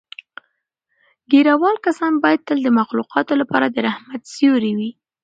[1.31, 4.91] ږیره وال کسان باید تل د مخلوقاتو لپاره د رحمت سیوری وي.